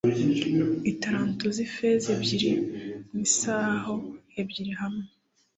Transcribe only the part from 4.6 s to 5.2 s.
hamwe